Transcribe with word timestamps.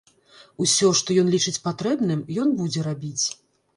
Усё, 0.65 0.87
што 1.01 1.17
ён 1.23 1.29
лічыць 1.35 1.61
патрэбным, 1.67 2.25
ён 2.45 2.57
будзе 2.63 2.87
рабіць. 2.89 3.25